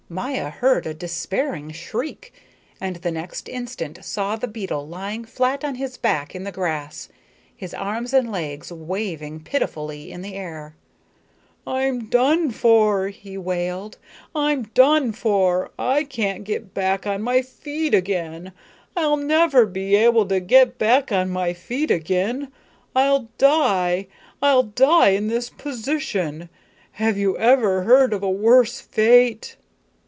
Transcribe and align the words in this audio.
Maya 0.11 0.49
heard 0.49 0.85
a 0.85 0.93
despairing 0.93 1.71
shriek, 1.71 2.33
and 2.81 2.97
the 2.97 3.11
next 3.11 3.47
instant 3.47 4.03
saw 4.03 4.35
the 4.35 4.45
beetle 4.45 4.85
lying 4.85 5.23
flat 5.23 5.63
on 5.63 5.75
his 5.75 5.95
back 5.95 6.35
in 6.35 6.43
the 6.43 6.51
grass, 6.51 7.07
his 7.55 7.73
arms 7.73 8.11
and 8.13 8.29
legs 8.29 8.73
waving 8.73 9.39
pitifully 9.39 10.11
in 10.11 10.21
the 10.21 10.35
air. 10.35 10.75
"I'm 11.65 12.07
done 12.07 12.51
for," 12.51 13.07
he 13.07 13.37
wailed, 13.37 13.97
"I'm 14.35 14.63
done 14.73 15.13
for. 15.13 15.71
I 15.79 16.03
can't 16.03 16.43
get 16.43 16.73
back 16.73 17.07
on 17.07 17.21
my 17.21 17.41
feet 17.41 17.93
again. 17.93 18.51
I'll 18.97 19.15
never 19.15 19.65
be 19.65 19.95
able 19.95 20.25
to 20.25 20.41
get 20.41 20.77
back 20.77 21.13
on 21.13 21.29
my 21.29 21.53
feet 21.53 21.89
again. 21.89 22.51
I'll 22.93 23.29
die. 23.37 24.07
I'll 24.41 24.63
die 24.63 25.11
in 25.11 25.29
this 25.29 25.49
position. 25.49 26.49
Have 26.99 27.17
you 27.17 27.37
ever 27.37 27.83
heard 27.83 28.11
of 28.11 28.21
a 28.21 28.29
worse 28.29 28.81
fate!" 28.81 29.55